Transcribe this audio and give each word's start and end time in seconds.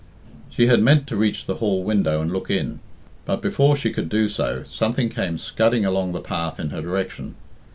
She 0.49 0.65
had 0.65 0.81
meant 0.81 1.05
to 1.05 1.15
reach 1.15 1.45
the 1.45 1.57
hall 1.57 1.83
window 1.83 2.21
and 2.21 2.33
look 2.33 2.49
in, 2.49 2.79
butt 3.25 3.39
before 3.39 3.75
she 3.75 3.91
could 3.91 4.09
do 4.09 4.27
so, 4.27 4.63
something 4.67 5.09
came 5.09 5.37
scudding 5.37 5.85
along 5.85 6.13
the 6.13 6.21
path 6.21 6.59
in 6.59 6.71
her 6.71 6.81
direction. 6.81 7.35